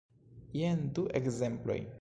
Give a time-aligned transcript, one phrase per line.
[0.61, 1.81] Jen du ekzemploj.